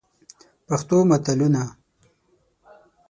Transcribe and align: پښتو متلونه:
پښتو 0.67 0.97
متلونه: 1.09 1.61